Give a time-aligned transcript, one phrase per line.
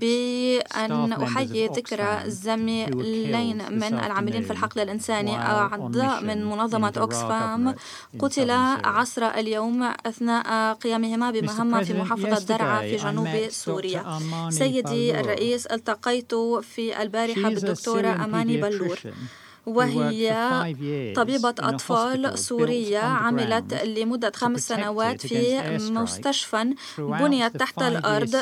[0.00, 7.74] بأن أحيي ذكرى زميلين من العاملين في الحقل الإنساني أعضاء من منظمة أوكسفام
[8.18, 8.50] قتل
[8.84, 14.00] عصر اليوم أثناء قيامهما بمهمة في محافظة درعا في جنوب سوريا.
[14.50, 18.98] سيدي الرئيس التقيت في البارحة بالدكتورة أماني بلور.
[19.66, 25.60] وهي طبيبة أطفال سورية عملت لمدة خمس سنوات في
[25.90, 28.36] مستشفى بنيت تحت الأرض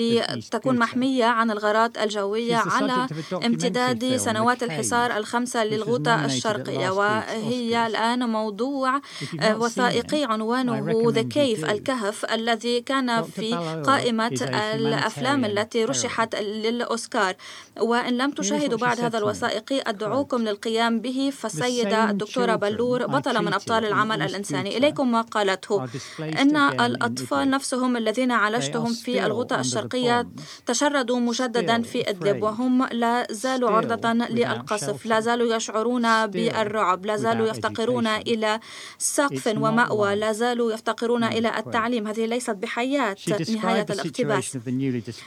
[0.00, 6.90] لتكون محمية عن الغارات الجوية على امتداد سنوات الحصار الخمسة للغوطة الشرقية.
[6.90, 9.00] وهي الآن موضوع
[9.44, 13.54] وثائقي عنوانه The Cave الكهف الذي كان في
[13.86, 14.38] قائمة
[14.74, 17.34] الأفلام التي رشحت للأوسكار.
[17.80, 23.52] وإن لم تشاهدوا بعد هذا الوثائقي أدعوكم للقيام القيام به فالسيدة الدكتورة بلور بطلة من
[23.54, 25.84] أبطال العمل الإنساني إليكم ما قالته.
[26.20, 30.26] إن الأطفال نفسهم الذين عالجتهم في الغوطة الشرقية
[30.66, 37.46] تشردوا مجددا في إدلب وهم لا زالوا عرضة للقصف لا زالوا يشعرون بالرعب لا زالوا
[37.46, 38.60] يفتقرون إلى
[38.98, 42.06] سقف ومأوى لا زالوا يفتقرون إلى التعليم.
[42.06, 43.16] هذه ليست بحياة
[43.56, 44.58] نهاية الاقتباس.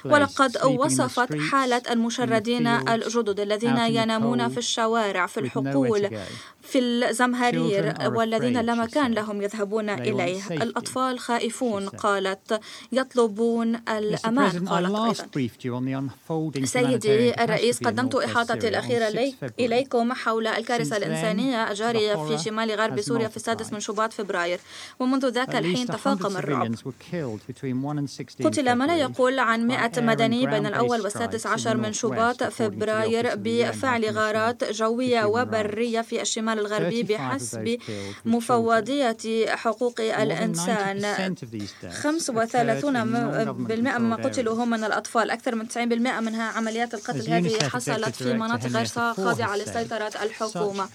[0.05, 5.18] ولقد وصفت حالة المشردين الجدد الذين ينامون في الشوارع.
[5.25, 5.39] في
[5.71, 6.01] الحقول
[6.69, 10.41] في الزمهرير والذين لا مكان لهم يذهبون إليه.
[10.51, 12.59] الأطفال خائفون قالت.
[12.91, 15.13] يطلبون الأمان قالت أيضا.
[16.65, 23.37] سيدي الرئيس قدمت إحاطتي الأخيرة إليكم حول الكارثة الإنسانية الجارية في شمال غرب سوريا في
[23.37, 24.59] السادس من شباط فبراير.
[24.99, 26.75] ومنذ ذاك الحين تفاقم الرعب.
[28.45, 34.05] قتل ما لا يقول عن 100 مدني بين الأول والسادس عشر من شباط فبراير بفعل
[34.05, 37.77] غارات جوية وبرية في الشمال الغربي بحسب
[38.25, 39.17] مفوضية
[39.55, 41.15] حقوق الإنسان.
[42.03, 42.85] 35%
[43.99, 45.31] مما قتلوا هم من الأطفال.
[45.31, 45.77] أكثر من 90%
[46.19, 50.89] منها عمليات القتل هذه حصلت في مناطق غير خاضعة لسيطرة الحكومة.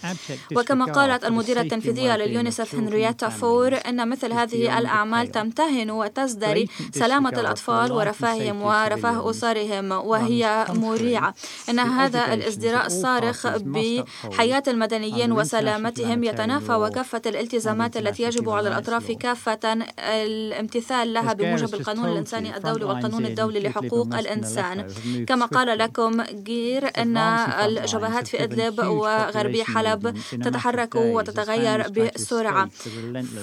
[0.57, 7.93] وكما قالت المديرة التنفيذية لليونيسف هنرياتا فور أن مثل هذه الأعمال تمتهن وتزدري سلامة الأطفال
[7.93, 11.35] ورفاههم ورفاه أسرهم وهي مريعة
[11.69, 19.59] إن هذا الازدراء الصارخ بحياة المدنيين وسلامتهم يتنافى وكافة الالتزامات التي يجب على الأطراف كافة
[19.99, 24.87] الامتثال لها بموجب القانون الإنساني الدولي والقانون الدولي لحقوق الإنسان.
[25.29, 32.69] كما قال لكم جير أن الجبهات في إدلب وغربي حلب تتحرك وتتغير بسرعة.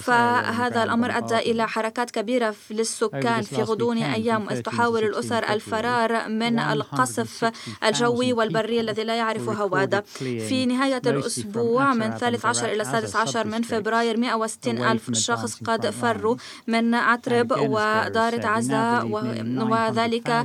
[0.02, 4.48] فهذا الأمر أدى إلى حركات كبيرة للسكان في غضون أيام.
[4.50, 7.52] إذ تحاول الأسر الفرار من القصف
[7.84, 10.04] الجوي والبري الذي لا يعرف هواده
[10.48, 16.36] في نهاية الأسبوع من 13 إلى 16 من فبراير 160 ألف شخص قد فروا
[16.66, 19.04] من عترب ودارة عزة
[19.70, 20.44] وذلك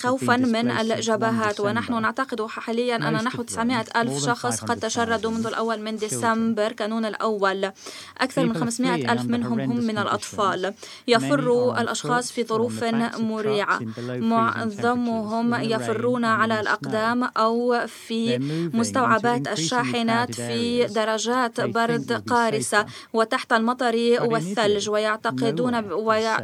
[0.00, 1.60] خوفا من الجبهات.
[1.60, 7.04] ونحن نعتقد حاليا أن نحو 900 ألف شخص قد تشردوا منذ الأول من ديسمبر كانون
[7.04, 7.72] الأول.
[8.20, 10.74] أكثر من 500 ألف منهم هم من الأطفال.
[11.08, 12.84] يفر الأشخاص في ظروف
[13.18, 13.80] مريعة.
[14.08, 18.38] معظمهم يفرون على الأقدام أو في
[18.74, 25.74] مستوعبات الشاحنات في درجات برد قارسة وتحت المطر والثلج ويعتقدون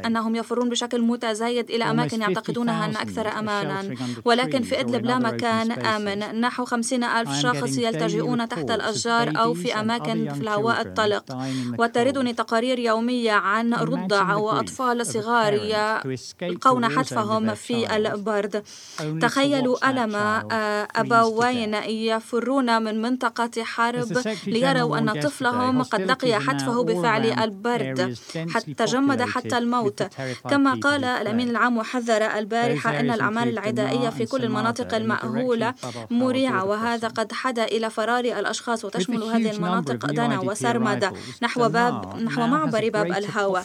[0.07, 3.95] أنهم يفرون بشكل متزايد إلى أماكن يعتقدونها أن أكثر أمانا.
[4.25, 6.41] ولكن في إدلب لا مكان آمن.
[6.41, 11.25] نحو خمسين ألف شخص يلتجئون تحت الأشجار أو في أماكن في الهواء الطلق.
[11.79, 15.53] وتردني تقارير يومية عن رضع وأطفال صغار
[16.43, 18.65] يلقون حتفهم في البرد.
[19.21, 20.17] تخيلوا ألم
[20.97, 24.11] أبوين يفرون من منطقة حرب
[24.47, 28.17] ليروا أن طفلهم قد لقي حتفه بفعل البرد
[28.55, 30.03] حتى تجمد حتى الموت.
[30.51, 35.75] كما قال الأمين العام وحذر البارحة أن الأعمال العدائية في كل المناطق المأهولة
[36.11, 41.13] مريعة وهذا قد حدا إلى فرار الأشخاص وتشمل هذه المناطق دنا وسرمدة.
[41.43, 43.63] نحو باب نحو معبر باب الهوى.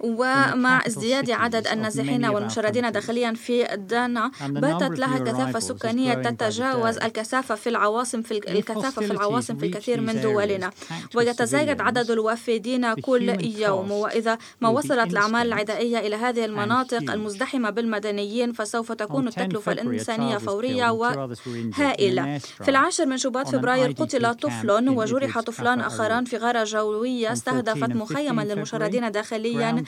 [0.00, 7.68] ومع ازدياد عدد النازحين والمشردين داخليا في دانا باتت لها كثافة سكانية تتجاوز الكثافة في
[7.68, 10.70] العواصم في الكثافة في العواصم في الكثير من دولنا.
[11.14, 13.90] ويتزايد عدد الوافدين كل يوم.
[13.90, 20.90] وإذا ما وصلت الأعمال العدائية إلى هذه المناطق المزدحمة بالمدنيين فسوف تكون التكلفة الإنسانية فورية
[20.90, 22.38] وهائلة.
[22.38, 28.42] في العاشر من شباط فبراير قتل طفل وجرح طفلان آخران في غارة جوية استهدفت مخيما
[28.42, 29.83] للمشردين داخليا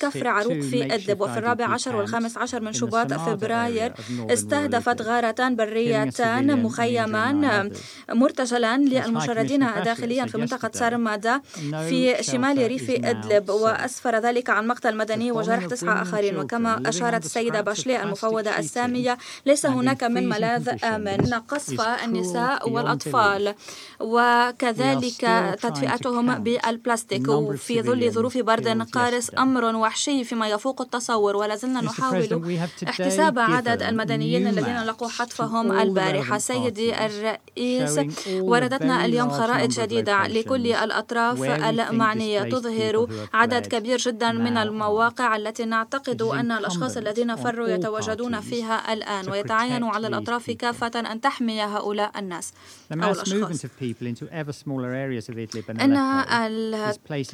[0.00, 3.92] كفر عروق في إدلب وفي الرابع عشر والخامس عشر من شباط فبراير
[4.30, 7.70] استهدفت غارة بريتان مخيمان
[8.12, 11.40] مرتجلان للمشردين داخليا في منطقة سارمادا
[11.88, 16.38] في شمال ريف إدلب وأسفر ذلك عن مقتل مدني وجرح تسعة آخرين.
[16.38, 23.54] وكما أشارت السيدة باشلي المفوضة السامية ليس هناك من ملاذ آمن قصف النساء والأطفال.
[24.00, 25.22] وكذلك
[25.62, 32.22] تدفئتهم بالبلاستيك وفي ظل ظروف برد قارس أمر وحشي فيما يفوق التصور ولا زلنا نحاول
[32.88, 36.38] احتساب عدد المدنيين الذين لقوا حتفهم البارحة.
[36.38, 38.00] سيدي الرئيس
[38.40, 46.22] وردتنا اليوم خرائط جديدة لكل الأطراف المعنية تظهر عدد كبير جدا من المواقع التي نعتقد
[46.22, 52.52] أن الأشخاص الذين فروا يتواجدون فيها الآن ويتعين على الأطراف كافة أن تحمي هؤلاء الناس
[52.92, 53.64] أو الأشخاص.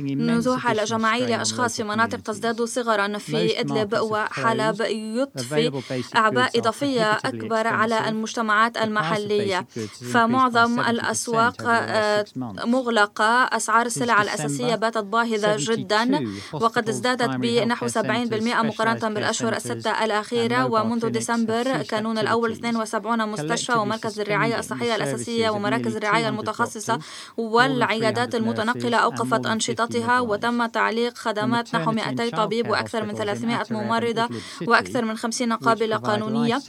[0.00, 5.82] إن النزوح الجماعي لأشخاص في مناطق تزداد صغرا في إدلب وحلب يضفي
[6.16, 9.66] أعباء إضافية أكبر على المجتمعات المحلية.
[10.12, 12.24] فمعظم الأسواق آه،
[12.64, 13.24] مغلقة.
[13.44, 16.24] أسعار السلع الأساسية باتت باهظة جدا.
[16.52, 20.66] وقد ازدادت بنحو 70% مقارنة بالأشهر الستة الأخيرة.
[20.66, 26.98] ومنذ ديسمبر كانون الأول 72 مستشفى ومركز الرعاية الصحية الأساسية ومراكز الرعاية المتخصصة
[27.36, 30.20] والعيادات المتنقلة أوقفت أنشطتها.
[30.20, 34.28] وتم تعليق خدمات نحو 200 طبيب وأكثر من 300 ممرضة
[34.66, 36.60] وأكثر من 50 قابلة قانونية.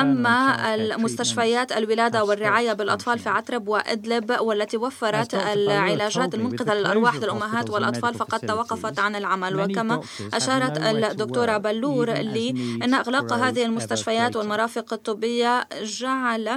[0.00, 8.14] أما المستشفيات الولادة والرعاية بالأطفال في عترب وإدلب والتي وفرت العلاجات المنقذة للأرواح للأمهات والأطفال
[8.14, 9.60] فقد توقفت عن العمل.
[9.60, 10.00] وكما
[10.34, 12.50] أشارت الدكتورة بلور لي
[12.82, 16.48] أن إغلاق هذه المستشفيات والمرافق الطبية جعل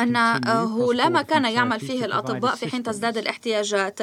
[0.00, 4.00] أنه لا مكان يعمل فيه الأطباء في حين تزداد الاحتياجات.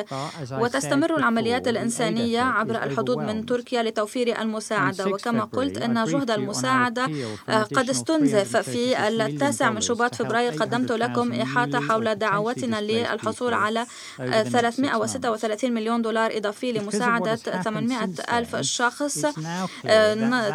[0.52, 5.08] وتستمر العمليات الإنسانية عبر الحدود من تركيا لتوفير المساعدة.
[5.08, 7.06] وكما قلت أن جهد المساعدة
[7.48, 13.86] قد استنزف في التاسع من شباط فبراير قدمت لكم إحاطة حول دعوتنا للحصول على
[14.18, 19.26] 336 مليون دولار إضافي لمساعدة 800 ألف شخص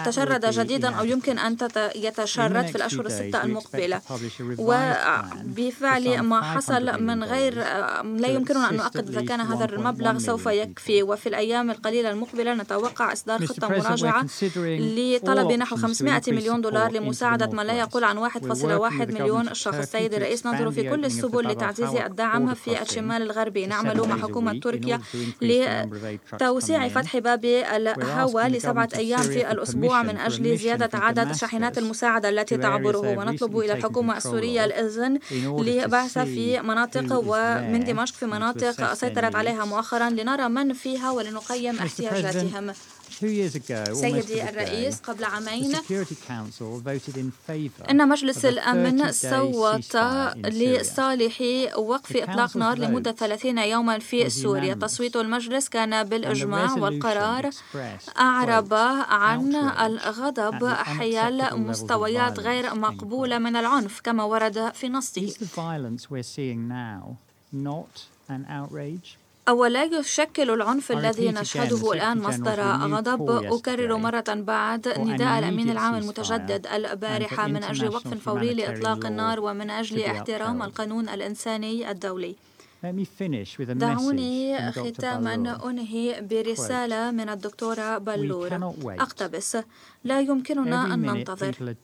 [0.07, 1.57] تشرد جديدا أو يمكن أن
[1.95, 4.01] يتشرد في الأشهر الستة المقبلة.
[4.59, 7.55] وبفعل ما حصل من غير
[8.05, 11.03] لا يمكننا أن نؤكد إذا كان هذا المبلغ سوف يكفي.
[11.03, 17.63] وفي الأيام القليلة المقبلة نتوقع إصدار خطة مراجعة لطلب نحو 500 مليون دولار لمساعدة ما
[17.63, 18.41] لا يقول عن 1.1
[18.93, 23.67] مليون شخص السيد الرئيس ننظر في كل السبل لتعزيز الدعم في الشمال الغربي.
[23.67, 25.01] نعمل مع حكومة تركيا
[25.43, 32.57] لتوسيع فتح باب الهواء لسبعة أيام في الأسبوع من أجل زيادة عدد شاحنات المساعدة التي
[32.57, 35.19] تعبره ونطلب إلى الحكومة السورية الإذن
[35.59, 42.73] لبعث في مناطق ومن دمشق في مناطق سيطرت عليها مؤخرا لنرى من فيها ولنقيم احتياجاتهم
[43.95, 45.75] سيدي الرئيس قبل عامين
[47.91, 49.97] إن مجلس الأمن صوت
[50.37, 51.43] لصالح
[51.77, 54.75] وقف إطلاق نار لمدة 30 يوما في سوريا.
[54.75, 57.51] تصويت المجلس كان بالإجماع والقرار
[58.19, 58.75] أعرب
[59.09, 59.55] عن
[59.87, 60.67] الغضب
[60.99, 61.37] حيال
[61.69, 65.21] مستويات غير مقبولة من العنف كما ورد في نصه.
[69.49, 73.31] أولا يشكل العنف الذي نشهده الآن مصدر غضب.
[73.53, 79.71] أكرر مرة بعد نداء الأمين العام المتجدد البارحة من أجل وقف فوري لإطلاق النار ومن
[79.71, 82.37] أجل احترام القانون الإنساني الدولي.
[83.59, 88.75] دعوني ختاما أنهي برسالة من الدكتورة بلور.
[88.85, 89.57] أقتبس.
[90.05, 91.75] لا يمكننا أن ننتظر.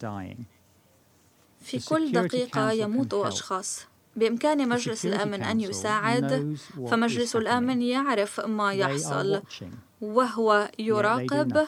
[1.60, 3.86] في كل دقيقة يموت أشخاص.
[4.18, 6.56] بإمكان مجلس الأمن أن يساعد
[6.90, 9.42] فمجلس الأمن يعرف ما يحصل
[10.00, 11.66] وهو يراقب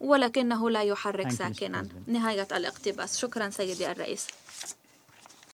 [0.00, 1.88] ولكنه لا يحرك ساكنا.
[2.06, 3.18] نهاية الاقتباس.
[3.18, 4.26] شكرا سيدي الرئيس.